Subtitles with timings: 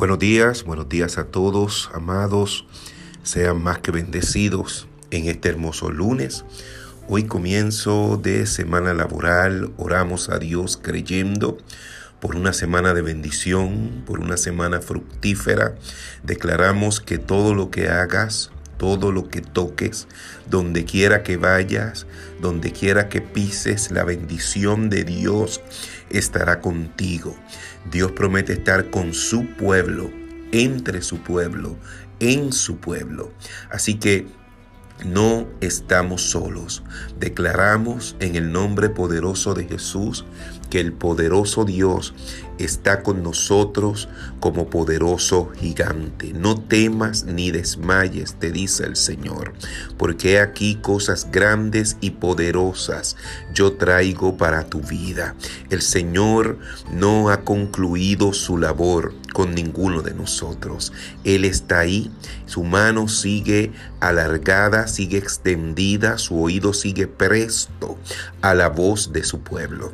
[0.00, 2.64] Buenos días, buenos días a todos, amados.
[3.22, 6.46] Sean más que bendecidos en este hermoso lunes.
[7.06, 9.74] Hoy comienzo de semana laboral.
[9.76, 11.58] Oramos a Dios creyendo
[12.18, 15.74] por una semana de bendición, por una semana fructífera.
[16.22, 20.08] Declaramos que todo lo que hagas, todo lo que toques,
[20.48, 22.06] donde quiera que vayas,
[22.40, 25.60] donde quiera que pises, la bendición de Dios
[26.08, 27.36] estará contigo.
[27.90, 30.10] Dios promete estar con su pueblo,
[30.52, 31.76] entre su pueblo,
[32.18, 33.32] en su pueblo.
[33.70, 34.26] Así que
[35.04, 36.82] no estamos solos.
[37.18, 40.24] Declaramos en el nombre poderoso de Jesús
[40.70, 42.14] que el poderoso Dios
[42.58, 44.08] está con nosotros
[44.38, 46.32] como poderoso gigante.
[46.32, 49.52] No temas ni desmayes, te dice el Señor,
[49.96, 53.16] porque aquí cosas grandes y poderosas
[53.52, 55.34] yo traigo para tu vida.
[55.70, 56.58] El Señor
[56.92, 60.92] no ha concluido su labor con ninguno de nosotros.
[61.24, 62.10] Él está ahí,
[62.46, 67.96] su mano sigue alargada, sigue extendida, su oído sigue presto
[68.42, 69.92] a la voz de su pueblo.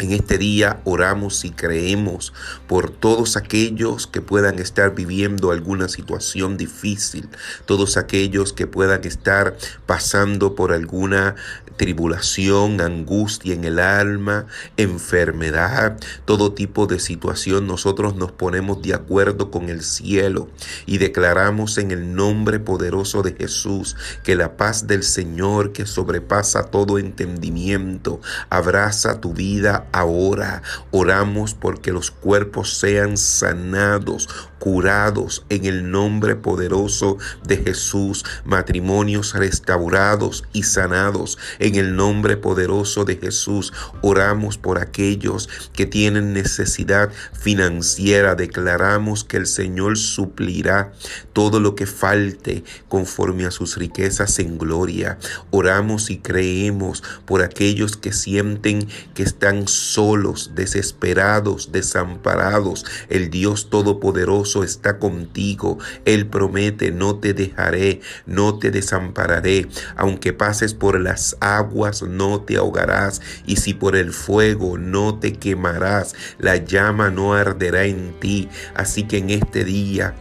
[0.00, 2.32] En este día oramos y creemos
[2.66, 7.28] por todos aquellos que puedan estar viviendo alguna situación difícil,
[7.64, 11.36] todos aquellos que puedan estar pasando por alguna
[11.76, 19.50] tribulación, angustia en el alma, enfermedad, todo tipo de situación, nosotros nos ponemos de acuerdo
[19.50, 20.48] con el cielo
[20.86, 26.64] y declaramos en el nombre poderoso de Jesús que la paz del Señor que sobrepasa
[26.64, 28.20] todo entendimiento
[28.50, 30.62] abraza tu vida ahora.
[30.90, 40.44] Oramos porque los cuerpos sean sanados, curados en el nombre poderoso de Jesús, matrimonios restaurados
[40.52, 43.72] y sanados en el nombre poderoso de Jesús.
[44.00, 48.34] Oramos por aquellos que tienen necesidad financiera.
[48.34, 50.92] Declaramos que el Señor suplirá
[51.32, 55.18] todo lo que falte conforme a sus riquezas en gloria.
[55.50, 62.84] Oramos y creemos por aquellos que sienten que están solos, desesperados, desamparados.
[63.08, 65.78] El Dios Todopoderoso está contigo.
[66.04, 69.68] Él promete, no te dejaré, no te desampararé.
[69.96, 73.20] Aunque pases por las aguas, no te ahogarás.
[73.46, 76.14] Y si por el fuego, no te quemarás.
[76.38, 78.48] La llama no arderá en ti.
[78.74, 80.14] Así que en este día,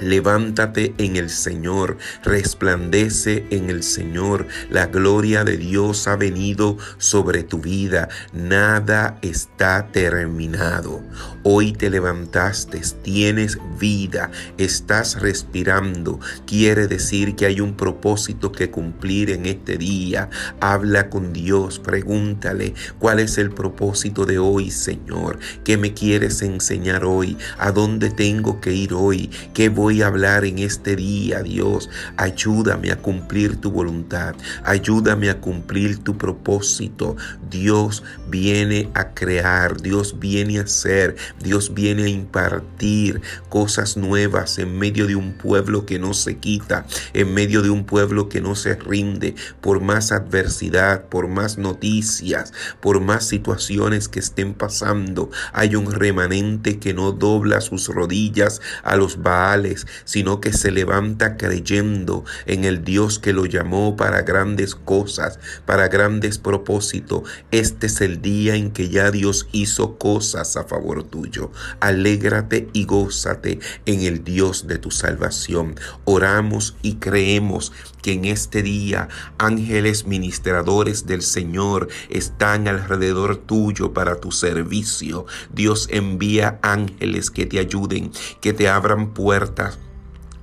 [0.00, 4.46] Levántate en el Señor, resplandece en el Señor.
[4.70, 8.08] La gloria de Dios ha venido sobre tu vida.
[8.32, 11.02] Nada está terminado.
[11.42, 16.18] Hoy te levantaste, tienes vida, estás respirando.
[16.44, 20.28] Quiere decir que hay un propósito que cumplir en este día.
[20.60, 25.38] Habla con Dios, pregúntale cuál es el propósito de hoy, Señor.
[25.64, 27.38] ¿Qué me quieres enseñar hoy?
[27.58, 29.30] ¿A dónde tengo que ir hoy?
[29.54, 31.88] ¿Qué voy voy a hablar en este día, Dios.
[32.16, 34.34] Ayúdame a cumplir tu voluntad.
[34.64, 37.14] Ayúdame a cumplir tu propósito.
[37.48, 39.80] Dios viene a crear.
[39.80, 41.14] Dios viene a hacer.
[41.38, 46.84] Dios viene a impartir cosas nuevas en medio de un pueblo que no se quita.
[47.12, 49.36] En medio de un pueblo que no se rinde.
[49.60, 55.30] Por más adversidad, por más noticias, por más situaciones que estén pasando.
[55.52, 61.36] Hay un remanente que no dobla sus rodillas a los baales sino que se levanta
[61.36, 67.22] creyendo en el Dios que lo llamó para grandes cosas, para grandes propósitos.
[67.50, 71.50] Este es el día en que ya Dios hizo cosas a favor tuyo.
[71.80, 75.74] Alégrate y gózate en el Dios de tu salvación.
[76.04, 77.72] Oramos y creemos
[78.02, 85.26] que en este día ángeles ministradores del Señor están alrededor tuyo para tu servicio.
[85.52, 89.65] Dios envía ángeles que te ayuden, que te abran puertas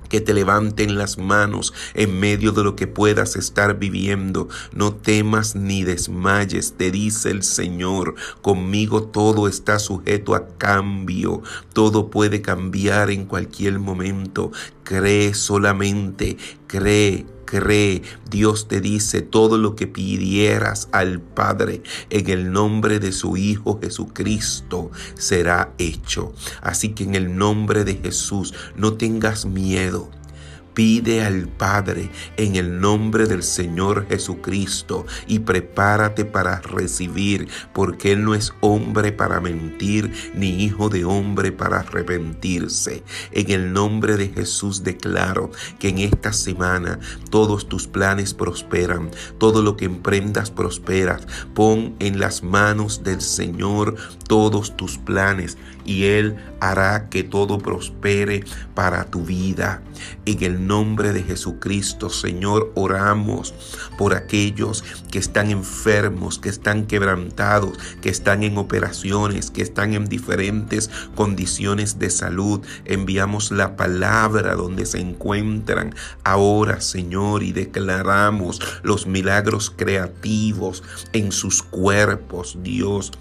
[0.08, 4.48] que te levanten las manos en medio de lo que puedas estar viviendo.
[4.72, 8.14] No temas ni desmayes, te dice el Señor.
[8.42, 11.42] Conmigo todo está sujeto a cambio.
[11.72, 14.52] Todo puede cambiar en cualquier momento.
[14.82, 16.36] Cree solamente,
[16.66, 23.12] cree cree, Dios te dice todo lo que pidieras al Padre en el nombre de
[23.12, 26.32] su Hijo Jesucristo será hecho.
[26.62, 30.10] Así que en el nombre de Jesús no tengas miedo
[30.74, 38.24] Pide al Padre en el nombre del Señor Jesucristo y prepárate para recibir, porque Él
[38.24, 43.04] no es hombre para mentir, ni hijo de hombre para arrepentirse.
[43.30, 46.98] En el nombre de Jesús declaro que en esta semana
[47.30, 51.20] todos tus planes prosperan, todo lo que emprendas prospera.
[51.54, 53.94] Pon en las manos del Señor
[54.26, 58.44] todos tus planes y Él hará que todo prospere
[58.74, 59.82] para tu vida.
[60.26, 63.54] En el nombre de Jesucristo, Señor, oramos
[63.96, 70.06] por aquellos que están enfermos, que están quebrantados, que están en operaciones, que están en
[70.06, 72.60] diferentes condiciones de salud.
[72.84, 75.94] Enviamos la palabra donde se encuentran
[76.24, 80.82] ahora, Señor, y declaramos los milagros creativos
[81.12, 83.12] en sus cuerpos, Dios.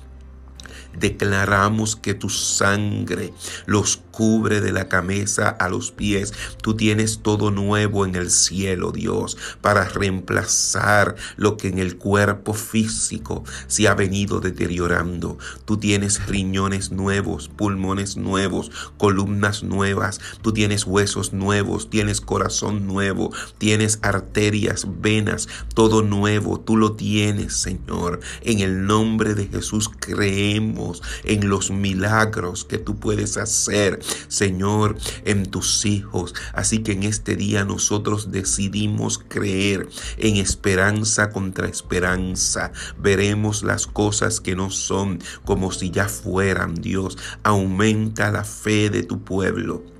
[0.97, 3.33] Declaramos que tu sangre
[3.65, 6.33] los cubre de la cabeza a los pies.
[6.61, 12.53] Tú tienes todo nuevo en el cielo, Dios, para reemplazar lo que en el cuerpo
[12.53, 15.39] físico se ha venido deteriorando.
[15.65, 20.21] Tú tienes riñones nuevos, pulmones nuevos, columnas nuevas.
[20.41, 26.59] Tú tienes huesos nuevos, tienes corazón nuevo, tienes arterias, venas, todo nuevo.
[26.59, 28.19] Tú lo tienes, Señor.
[28.41, 35.45] En el nombre de Jesús creemos en los milagros que tú puedes hacer Señor, en
[35.45, 36.33] tus hijos.
[36.53, 42.71] Así que en este día nosotros decidimos creer en esperanza contra esperanza.
[42.97, 47.17] Veremos las cosas que no son como si ya fueran, Dios.
[47.43, 49.92] Aumenta la fe de tu pueblo.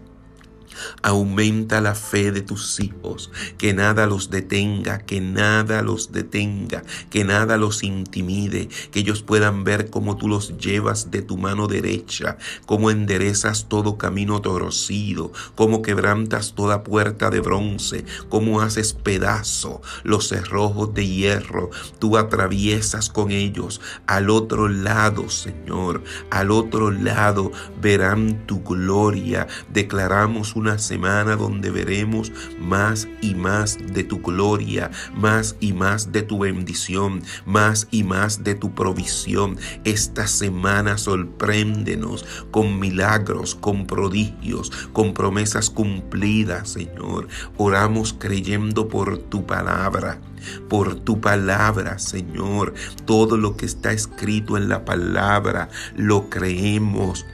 [1.02, 7.24] Aumenta la fe de tus hijos, que nada los detenga, que nada los detenga, que
[7.24, 12.38] nada los intimide, que ellos puedan ver cómo tú los llevas de tu mano derecha,
[12.66, 20.30] cómo enderezas todo camino torcido, cómo quebrantas toda puerta de bronce, cómo haces pedazo los
[20.30, 23.82] cerrojos de hierro, tú atraviesas con ellos.
[24.08, 32.32] Al otro lado, Señor, al otro lado verán tu gloria, declaramos una semana donde veremos
[32.58, 38.46] más y más de tu gloria, más y más de tu bendición, más y más
[38.46, 39.58] de tu provisión.
[39.84, 47.28] Esta semana sorpréndenos con milagros, con prodigios, con promesas cumplidas, Señor.
[47.58, 50.22] Oramos creyendo por tu palabra
[50.70, 52.74] por tu palabra, Señor.
[53.06, 57.26] Todo lo que está escrito en la palabra lo creemos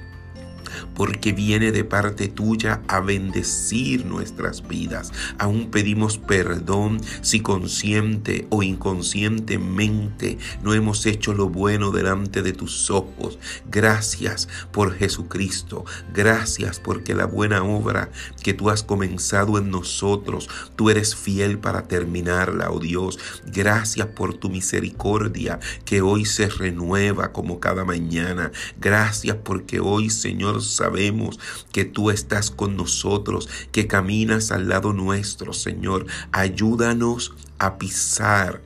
[1.00, 5.14] porque viene de parte tuya a bendecir nuestras vidas.
[5.38, 12.92] Aún pedimos perdón si consciente o inconscientemente no hemos hecho lo bueno delante de tus
[12.92, 13.40] ojos.
[13.72, 15.86] Gracias por Jesucristo.
[16.14, 18.12] Gracias porque la buena obra
[18.44, 23.20] que tú has comenzado en nosotros, tú eres fiel para terminarla, oh Dios.
[23.46, 28.52] Gracias por tu misericordia que hoy se renueva como cada mañana.
[28.82, 31.40] Gracias porque hoy, Señor, sabemos
[31.72, 36.08] que tú estás con nosotros, que caminas al lado nuestro, Señor.
[36.32, 38.62] Ayúdanos a pisar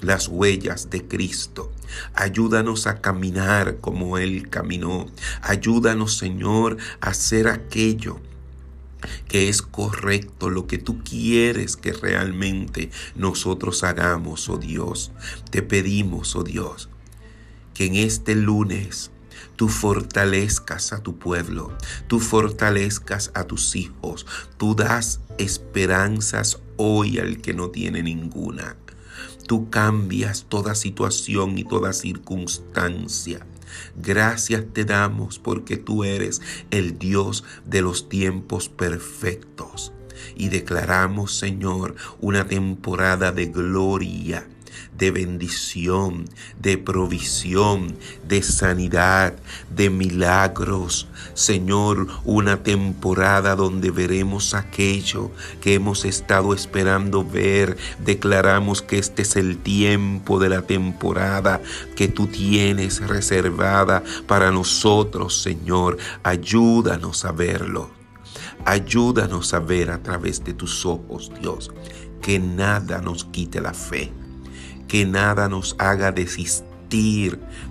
[0.00, 1.70] las huellas de Cristo.
[2.14, 5.06] Ayúdanos a caminar como Él caminó.
[5.42, 8.20] Ayúdanos, Señor, a hacer aquello
[9.28, 15.12] que es correcto, lo que tú quieres que realmente nosotros hagamos, oh Dios.
[15.50, 16.88] Te pedimos, oh Dios,
[17.74, 19.12] que en este lunes
[19.56, 21.76] tú fortalezcas a tu pueblo,
[22.06, 24.26] tú fortalezcas a tus hijos,
[24.56, 28.76] tú das esperanzas hoy al que no tiene ninguna.
[29.46, 33.46] Tú cambias toda situación y toda circunstancia.
[33.96, 39.92] Gracias te damos porque tú eres el Dios de los tiempos perfectos.
[40.36, 44.48] Y declaramos, Señor, una temporada de gloria
[44.96, 46.26] de bendición,
[46.60, 49.34] de provisión, de sanidad,
[49.74, 51.08] de milagros.
[51.34, 57.76] Señor, una temporada donde veremos aquello que hemos estado esperando ver.
[58.04, 61.60] Declaramos que este es el tiempo de la temporada
[61.96, 65.98] que tú tienes reservada para nosotros, Señor.
[66.22, 67.90] Ayúdanos a verlo.
[68.64, 71.70] Ayúdanos a ver a través de tus ojos, Dios,
[72.22, 74.23] que nada nos quite la fe
[74.88, 76.64] que nada nos haga desistir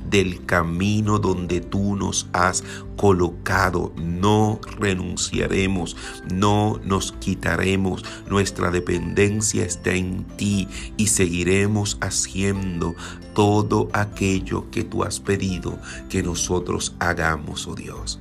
[0.09, 2.63] del camino donde tú nos has
[2.97, 3.93] colocado.
[3.95, 5.95] No renunciaremos,
[6.31, 8.03] no nos quitaremos.
[8.29, 12.95] Nuestra dependencia está en ti y seguiremos haciendo
[13.33, 18.19] todo aquello que tú has pedido que nosotros hagamos, oh Dios.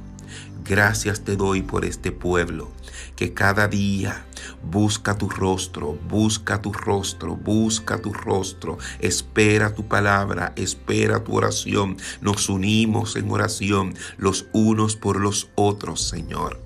[0.64, 2.70] Gracias te doy por este pueblo
[3.16, 4.24] que cada día
[4.62, 11.96] busca tu rostro, busca tu rostro, busca tu rostro, espera tu palabra, espera tu oración.
[12.20, 16.60] Nos unimos en oración los unos por los otros, Señor.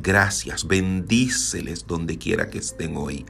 [0.00, 3.26] Gracias, bendíceles donde quiera que estén hoy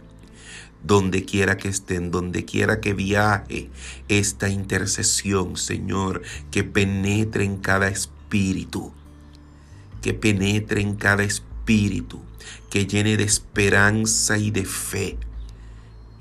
[0.85, 3.71] donde quiera que estén, donde quiera que viaje
[4.09, 8.93] esta intercesión, Señor, que penetre en cada espíritu,
[10.03, 12.21] que penetre en cada espíritu,
[12.69, 15.17] que llene de esperanza y de fe,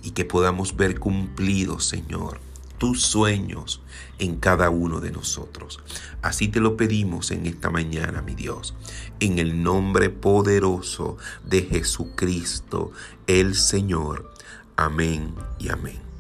[0.04, 2.40] y que podamos ver cumplidos, Señor,
[2.78, 3.82] tus sueños
[4.18, 5.80] en cada uno de nosotros.
[6.22, 8.76] Así te lo pedimos en esta mañana, mi Dios,
[9.20, 12.92] en el nombre poderoso de Jesucristo,
[13.28, 14.32] el Señor.
[14.78, 16.11] Amén y amén.